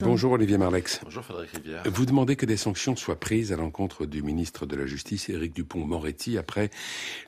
[0.00, 1.00] Bonjour Olivier Marlex.
[1.02, 1.82] Bonjour Frédéric Rivière.
[1.86, 5.52] Vous demandez que des sanctions soient prises à l'encontre du ministre de la Justice, Éric
[5.52, 6.70] Dupont-Moretti, après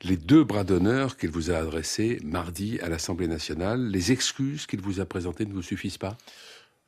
[0.05, 3.89] les deux bras d'honneur qu'il vous a adressés mardi à l'Assemblée nationale.
[3.89, 6.17] Les excuses qu'il vous a présentées ne vous suffisent pas?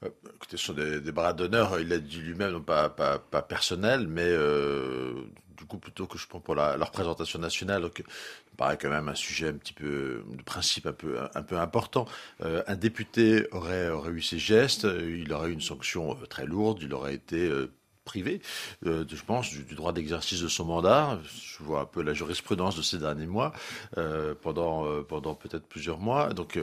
[0.06, 5.14] Écoutez, ce sont des, bras d'honneur, il l'a dit lui-même, pas, pas, personnel, mais euh,
[5.56, 9.08] du coup plutôt que je prends pour la, représentation nationale, donc me paraît quand même
[9.08, 12.06] un sujet un petit peu de principe un peu important.
[12.42, 16.46] Euh, un député aurait aurait eu ses gestes, il aurait eu une sanction euh, très
[16.46, 17.70] lourde, il aurait été euh,
[18.04, 18.40] privé,
[18.86, 21.18] euh, je pense, du, droit d'exercice de son mandat.
[21.24, 23.52] Je vois un peu la jurisprudence de ces derniers mois,
[23.98, 26.32] euh, pendant, euh, pendant peut-être plusieurs mois.
[26.32, 26.58] Donc,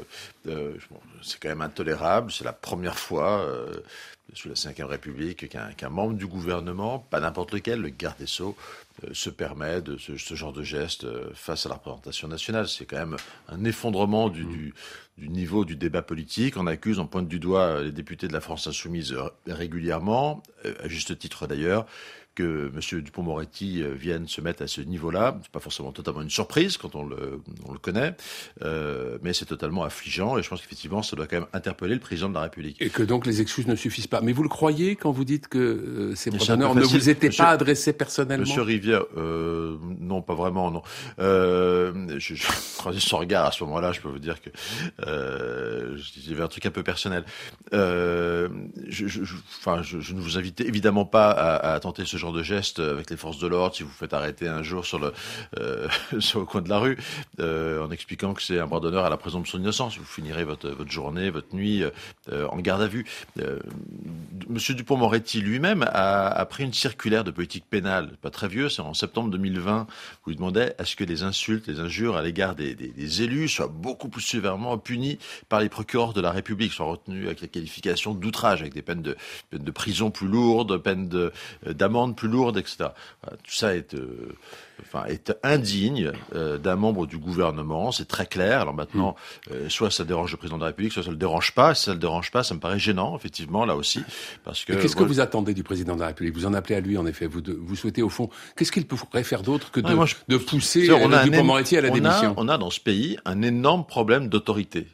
[0.45, 2.31] c'est quand même intolérable.
[2.31, 3.45] C'est la première fois
[4.33, 8.55] sous la Ve République qu'un membre du gouvernement, pas n'importe lequel, le garde des Sceaux,
[9.13, 12.67] se permet de ce, genre de geste face à la représentation nationale.
[12.67, 13.15] C'est quand même
[13.47, 14.73] un effondrement du, du,
[15.17, 16.57] du, niveau du débat politique.
[16.57, 19.15] On accuse, on pointe du doigt les députés de la France insoumise
[19.47, 20.43] régulièrement,
[20.83, 21.85] à juste titre d'ailleurs,
[22.39, 23.01] que M.
[23.01, 25.37] Dupont-Moretti euh, vienne se mettre à ce niveau-là.
[25.41, 28.15] C'est pas forcément totalement une surprise quand on le, on le connaît,
[28.61, 31.99] euh, mais c'est totalement affligeant et je pense qu'effectivement ça doit quand même interpeller le
[31.99, 32.77] président de la République.
[32.81, 34.21] Et que donc les excuses ne suffisent pas.
[34.21, 37.49] Mais vous le croyez quand vous dites que euh, ces procédures ne vous étaient pas
[37.49, 38.45] adressés personnellement?
[38.45, 40.81] Monsieur Rivière, euh, non, pas vraiment, non.
[41.17, 42.47] Je, je
[42.99, 44.49] son regard à ce moment-là, je peux vous dire que
[45.01, 47.25] avait un truc un peu personnel.
[47.73, 48.47] Je,
[48.87, 52.43] je, enfin, je, je, ne vous invite évidemment pas à, à tenter ce genre de
[52.43, 55.13] geste avec les forces de l'ordre si vous faites arrêter un jour sur le,
[55.59, 55.87] euh,
[56.19, 56.97] sur le coin de la rue,
[57.39, 59.97] euh, en expliquant que c'est un bras d'honneur à la présomption d'innocence.
[59.97, 61.83] Vous finirez votre, votre journée, votre nuit
[62.31, 63.05] euh, en garde à vue.
[63.39, 63.59] Euh,
[64.47, 68.93] Monsieur Dupont-Moretti lui-même a, pris une circulaire de politique pénale, pas très vieux, c'est en
[68.93, 69.87] septembre 2020,
[70.25, 73.67] où il demandait à ce que les insultes, les injures à l'égard des, élus soient
[73.67, 75.19] beaucoup plus sévèrement punies
[75.49, 79.01] par les procureurs de la République, soient retenus avec la qualification d'outrage, avec des peines
[79.01, 79.15] de,
[79.51, 81.09] de prison plus lourdes, peines
[81.65, 82.89] d'amende plus lourde, etc.
[83.43, 84.35] tout ça est, euh,
[84.81, 88.61] enfin, est indigne euh, d'un membre du gouvernement, c'est très clair.
[88.61, 89.15] Alors maintenant,
[89.47, 89.53] mm.
[89.53, 91.73] euh, soit ça dérange le président de la République, soit ça le dérange pas.
[91.73, 94.03] Si ça le dérange pas, ça me paraît gênant, effectivement, là aussi,
[94.43, 94.73] parce que.
[94.73, 96.35] Qu'est-ce que vous attendez du président de la République?
[96.35, 97.25] Vous en appelez à lui, en effet.
[97.25, 99.95] Vous, de, vous souhaitez au fond, qu'est-ce qu'il pourrait faire d'autre que de,
[100.27, 102.31] de pousser on a Dupond-Moretti à la on démission?
[102.31, 104.87] a, On a dans ce pays un énorme problème d'autorité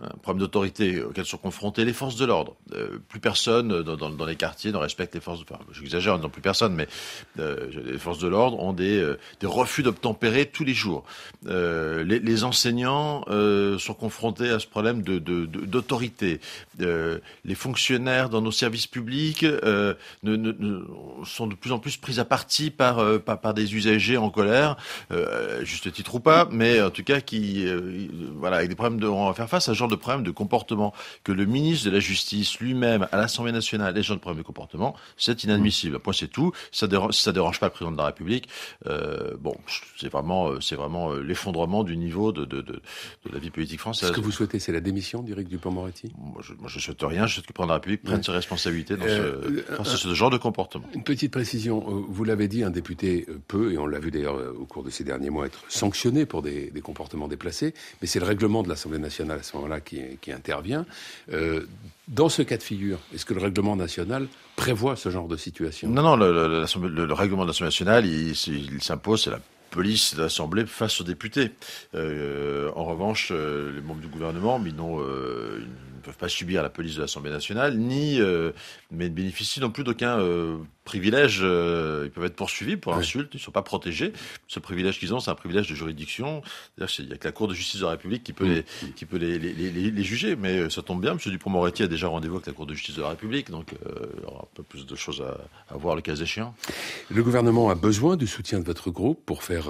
[0.00, 2.54] un problème d'autorité auquel sont confrontées les forces de l'ordre.
[2.72, 5.40] Euh, plus personne dans, dans, les quartiers ne respecte les forces.
[5.42, 6.86] Enfin, j'exagère en disant plus personne, mais
[7.38, 11.04] euh, les forces de l'ordre ont des, euh, refus d'obtempérer tous les jours.
[11.46, 16.40] Euh, les, enseignants euh, sont confrontés à ce problème de, d'autorité.
[16.78, 19.44] De, les fonctionnaires dans nos services publics
[21.24, 24.76] sont de plus en plus pris à partie par, par, par des usagers en colère,
[25.62, 27.66] juste titre ou pas, mais en tout cas qui,
[28.36, 30.30] voilà, avec des problèmes de, on va faire face à ce genre de problèmes de
[30.30, 30.92] comportement
[31.24, 34.42] que le ministre de la Justice lui-même à l'Assemblée nationale ait ce genre de problèmes
[34.42, 35.98] de comportement, c'est inadmissible.
[35.98, 36.52] Point c'est tout.
[36.72, 38.48] Ça dérange, ça dérange pas le président de la République.
[38.86, 39.56] Euh, bon,
[39.96, 43.50] c'est vraiment, euh, c'est vraiment euh, l'effondrement du niveau de, de, de, de, la vie
[43.50, 44.08] politique française.
[44.08, 46.12] Ce que vous souhaitez, c'est la démission d'Éric Dupond-Moretti?
[46.18, 47.26] Moi je, moi, je souhaite rien.
[47.26, 49.84] Je souhaite que le président de la République prenne ses responsabilités dans, euh, ce, dans
[49.84, 50.84] ce, genre de comportement.
[50.94, 51.78] Une petite précision.
[52.08, 55.04] Vous l'avez dit, un député peut, et on l'a vu d'ailleurs au cours de ces
[55.04, 57.74] derniers mois, être sanctionné pour des, des comportements déplacés.
[58.00, 60.86] Mais c'est le règlement de l'Assemblée nationale à ce moment-là qui, intervient.
[61.32, 61.66] Euh,
[62.08, 65.88] dans ce cas de figure, est-ce que le règlement national prévoit ce genre de situation?
[65.88, 68.34] Non, non, le, le, le, règlement de l'Assemblée nationale, il,
[68.82, 69.40] s'impose, c'est la
[69.70, 71.52] police de l'Assemblée face aux députés.
[71.94, 74.98] Euh, en revanche, euh, les membres du gouvernement, mais non,
[75.98, 78.52] ne peuvent pas subir la police de l'Assemblée nationale, ni euh,
[78.90, 81.40] mais ne bénéficient non plus d'aucun euh, privilège.
[81.42, 84.12] Euh, ils peuvent être poursuivis pour insulte, ils ne sont pas protégés.
[84.46, 86.42] Ce privilège qu'ils ont, c'est un privilège de juridiction.
[86.78, 88.64] Il n'y a que la Cour de justice de la République qui peut, les,
[88.94, 90.36] qui peut les, les, les, les, juger.
[90.36, 91.18] Mais ça tombe bien, M.
[91.24, 94.26] Dupont-Moretti a déjà rendez-vous avec la Cour de justice de la République, donc il y
[94.26, 96.54] aura un peu plus de choses à, à voir le cas échéant.
[97.10, 99.68] Le gouvernement a besoin du soutien de votre groupe pour faire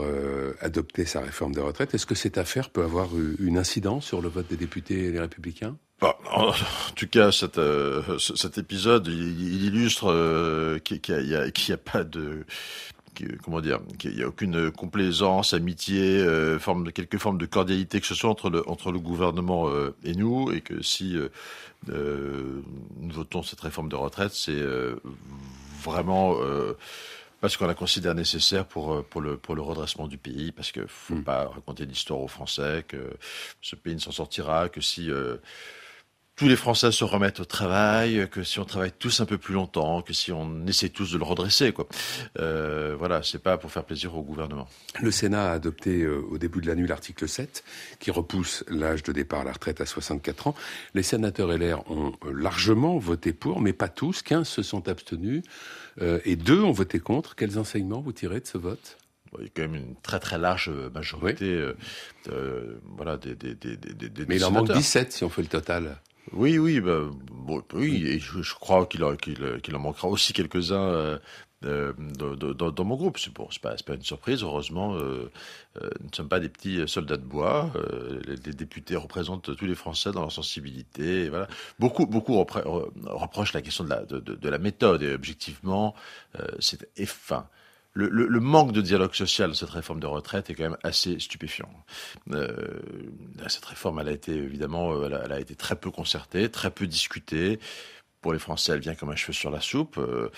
[0.61, 1.95] adopter sa réforme des retraites.
[1.95, 3.09] Est-ce que cette affaire peut avoir
[3.39, 5.77] une incidence sur le vote des députés et les républicains?
[6.01, 6.53] Bon, en
[6.97, 11.77] tout cas, cet, euh, cet épisode, il, il illustre euh, qu'il n'y a, qu a,
[11.77, 12.45] pas de
[13.43, 18.01] comment dire, qu'il n'y a aucune complaisance, amitié, euh, forme de quelques formes de cordialité
[18.01, 21.17] que ce soit entre le entre le gouvernement euh, et nous, et que si
[21.89, 22.63] nous
[23.11, 24.63] votons cette réforme de retraite, c'est
[25.83, 26.37] vraiment
[27.41, 30.87] parce qu'on la considère nécessaire pour pour le pour le redressement du pays, parce que
[30.87, 31.25] faut mmh.
[31.25, 33.17] pas raconter d'histoire aux Français que
[33.63, 35.11] ce pays ne s'en sortira que si
[36.39, 39.55] tous les Français se remettent au travail, que si on travaille tous un peu plus
[39.55, 41.89] longtemps, que si on essaie tous de le redresser, quoi.
[42.39, 44.69] Euh, voilà, c'est pas pour faire plaisir au gouvernement.
[45.03, 47.65] Le Sénat a adopté euh, au début de la nuit l'article 7
[47.99, 50.55] qui repousse l'âge de départ à la retraite à 64 ans.
[50.95, 54.23] Les sénateurs LR ont euh, largement voté pour, mais pas tous.
[54.23, 55.43] 15 se sont abstenus
[56.01, 57.35] euh, et deux ont voté contre.
[57.35, 58.99] Quels enseignements vous tirez de ce vote?
[59.39, 62.33] Il y a quand même une très très large majorité, oui.
[62.33, 65.49] euh, voilà, des, des, des, des Mais il en manque 17 si on fait le
[65.49, 65.99] total.
[66.33, 69.05] Oui, oui, bah, bon, oui, et je, je crois qu'il
[69.63, 71.19] qu'il en manquera aussi quelques-uns euh,
[71.65, 73.19] euh, dans, dans, mon groupe.
[73.19, 74.43] C'est bon, c'est pas, pas une surprise.
[74.43, 75.31] Heureusement, euh,
[75.77, 77.73] nous ne sommes pas des petits soldats de bois.
[78.27, 81.25] Les, les, députés représentent tous les Français dans leur sensibilité.
[81.25, 81.49] Et voilà.
[81.79, 85.03] Beaucoup, beaucoup reprochent la question de la, de, de, de la méthode.
[85.03, 85.95] Et objectivement,
[86.59, 87.49] c'est fin
[87.99, 91.69] le, manque de dialogue social de cette réforme de retraite est quand même assez stupéfiant.
[92.31, 92.81] Euh,
[93.49, 96.87] cette réforme, elle a été évidemment, euh, elle a, été très peu concertée, très peu
[96.87, 97.59] discutée.
[98.21, 99.99] Pour les Français, elle vient comme un cheveu sur la soupe.
[99.99, 100.29] Euh,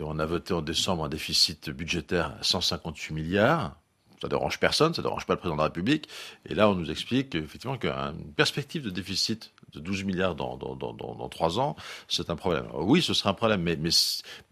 [0.00, 3.76] on a voté en décembre un déficit budgétaire à 158 milliards
[4.20, 6.08] ça dérange personne, ça dérange pas le président de la République.
[6.46, 10.74] Et là, on nous explique effectivement qu'une perspective de déficit de 12 milliards dans, dans,
[10.74, 11.76] dans, dans 3 ans,
[12.08, 12.66] c'est un problème.
[12.74, 13.90] oui, ce serait un problème, mais, mais,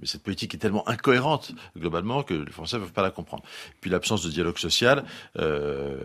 [0.00, 3.42] mais, cette politique est tellement incohérente globalement que les Français ne peuvent pas la comprendre.
[3.80, 5.04] Puis l'absence de dialogue social,
[5.38, 5.98] euh,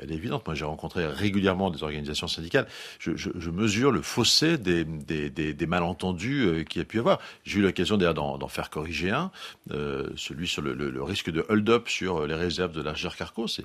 [0.00, 0.46] elle est évidente.
[0.46, 2.66] Moi, j'ai rencontré régulièrement des organisations syndicales.
[2.98, 6.84] Je, je, je mesure le fossé des, des, des, des malentendus euh, qu'il y a
[6.84, 7.18] pu y avoir.
[7.44, 9.30] J'ai eu l'occasion d'ailleurs d'en faire corriger un,
[9.70, 13.46] euh, celui sur le, le, le risque de hold-up sur les réserves de l'argent Carco.
[13.48, 13.64] C'est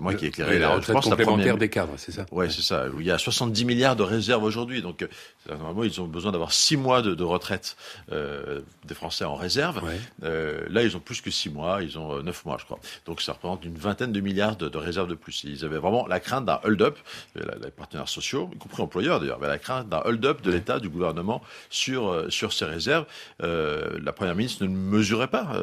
[0.00, 2.26] moi qui ai éclairé la, retraite complémentaire des cadres, c'est ça?
[2.30, 2.86] Ouais, c'est ça.
[2.98, 4.82] Il y a 70 milliards de réserves aujourd'hui.
[4.82, 5.08] Donc, euh,
[5.48, 7.76] normalement, ils ont besoin d'avoir 6 mois de, de retraite
[8.12, 9.82] euh, des Français en réserve.
[9.84, 9.98] Ouais.
[10.24, 11.82] Euh, là, ils ont plus que 6 mois.
[11.82, 12.78] Ils ont 9 euh, mois, je crois.
[13.06, 15.44] Donc, ça représente une vingtaine de milliards de, de réserves de plus.
[15.44, 16.98] Ils avaient vraiment la crainte d'un hold-up.
[17.36, 20.88] Les partenaires sociaux, y compris employeurs d'ailleurs, avaient la crainte d'un hold-up de l'État, du
[20.88, 23.06] gouvernement sur, sur ces réserves.
[23.40, 25.58] la Première ministre ne mesurait pas,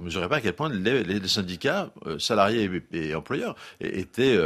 [0.00, 4.38] mesurait pas à quel point les, syndicats salariés et, et, employeurs, étaient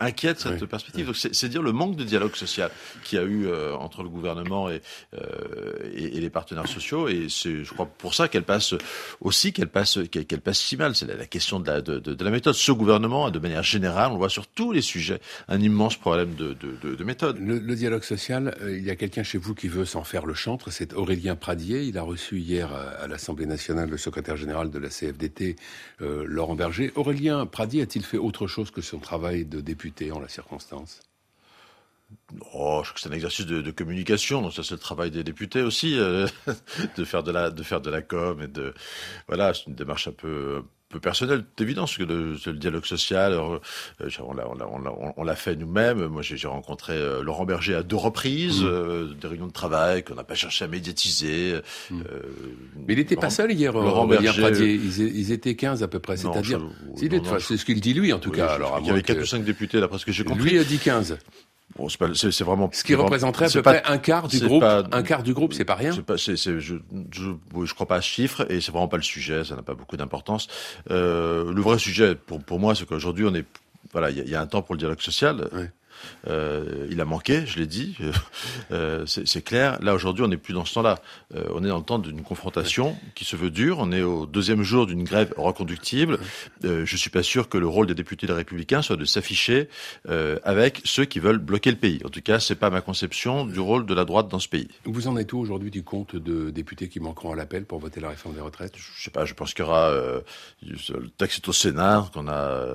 [0.00, 0.66] inquiets de cette oui.
[0.66, 1.06] perspective.
[1.06, 2.70] Donc c'est dire le manque de dialogue social
[3.04, 4.80] qu'il y a eu euh, entre le gouvernement et,
[5.14, 7.08] euh, et, les partenaires sociaux.
[7.08, 8.74] Et c'est, je crois, pour ça qu'elle passe
[9.20, 10.94] aussi, qu'elle passe, qu'elle passe si mal.
[10.94, 12.54] C'est la, question de la, de, de, de, la méthode.
[12.54, 16.54] Ce gouvernement, de manière générale, on voit sur tous les sujets un immense problème de,
[16.54, 17.38] de méthode.
[17.38, 20.34] Le, le, dialogue social, il y a quelqu'un chez vous qui veut s'en faire le
[20.34, 20.70] chantre.
[20.70, 21.82] C'est Aurélien Pradier.
[21.82, 25.56] Il a reçu hier à l'Assemblée nationale le secrétaire général de la CFDT,
[26.00, 30.20] euh, Laurent Berger Aurélien Pradi a-t-il fait autre chose que son travail de député en
[30.20, 31.00] la circonstance?
[32.54, 35.10] Oh, je crois que c'est un exercice de, de, communication, donc ça c'est le travail
[35.10, 36.26] des députés aussi, euh,
[36.96, 38.74] de faire de la de faire de la com et de
[39.28, 43.58] voilà, c'est une démarche un peu peu personnel, d'évidence que le, le, dialogue social, euh,
[44.20, 46.06] on l'a on on l'a fait nous-mêmes.
[46.06, 48.66] Moi, j'ai rencontré euh, Laurent Berger à deux reprises, mmh.
[48.66, 51.60] euh, des réunions de travail qu'on n'a pas cherché à médiatiser.
[51.90, 52.02] Mmh.
[52.86, 54.40] Mais il n'était pas seul hier, Laurent Berger.
[54.40, 54.74] Pradier.
[54.74, 56.60] Ils, ils, étaient 15 à peu près, c'est-à-dire,
[57.40, 58.48] c'est ce qu'il dit lui en tout oui, cas.
[58.48, 60.50] Alors, il y avait quatre ou cinq députés là, parce que j'ai compris.
[60.50, 61.18] Lui a dit 15.
[61.76, 62.70] Bon, c'est vraiment.
[62.72, 64.60] Ce qui représenterait à peu près un quart du groupe.
[64.60, 65.94] Pas, un quart du groupe, c'est pas rien.
[65.94, 69.44] Pas, je, je, je crois pas à ce chiffre et c'est vraiment pas le sujet.
[69.44, 70.48] Ça n'a pas beaucoup d'importance.
[70.90, 73.44] Euh, le vrai sujet pour pour moi, c'est qu'aujourd'hui, on est
[73.92, 75.48] voilà, il y, y, a un temps pour le dialogue social.
[75.52, 75.70] Ouais.
[76.28, 77.96] Euh, il a manqué, je l'ai dit,
[78.70, 79.78] euh, c'est clair.
[79.82, 80.96] Là, aujourd'hui, on n'est plus dans ce temps-là.
[81.34, 83.78] Euh, on est dans le temps d'une confrontation qui se veut dure.
[83.80, 86.18] On est au deuxième jour d'une grève reconductible.
[86.64, 89.68] Euh, je suis pas sûr que le rôle des députés des Républicains soit de s'afficher
[90.08, 92.00] euh, avec ceux qui veulent bloquer le pays.
[92.04, 94.68] En tout cas, c'est pas ma conception du rôle de la droite dans ce pays.
[94.84, 98.00] Vous en êtes où aujourd'hui du compte de députés qui manqueront à l'appel pour voter
[98.00, 98.74] la réforme des retraites?
[98.76, 99.24] Je sais pas.
[99.24, 100.20] Je pense qu'il y aura euh,
[100.62, 102.66] le texte est au Sénat, qu'on a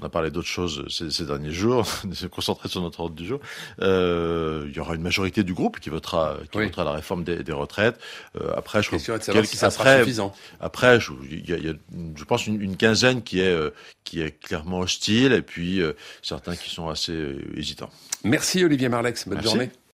[0.00, 1.86] on a parlé d'autres choses ces, ces derniers jours.
[2.30, 3.40] concentré sur notre ordre du jour.
[3.80, 6.64] Euh, il y aura une majorité du groupe qui votera, qui oui.
[6.66, 7.98] votera la réforme des, des retraites.
[8.40, 10.34] Euh, après, je crois quel, si ça après, suffisant.
[10.60, 11.74] Après, je, il y a, il y a,
[12.16, 13.70] je pense une, une quinzaine qui est euh,
[14.08, 17.90] qui est clairement hostile, et puis euh, certains qui sont assez euh, hésitants.
[18.24, 19.26] Merci Olivier Marlex.
[19.28, 19.48] Bonne Merci.
[19.50, 19.70] journée.